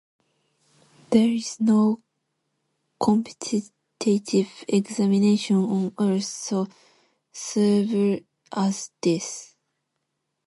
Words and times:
There 1.11 1.27
is 1.29 1.59
no 1.61 2.01
competitive 2.99 3.69
examination 4.67 5.57
on 5.57 5.93
earth 5.99 6.23
so 6.25 6.67
severe 7.31 8.21
as 8.51 8.89
this. 8.99 9.53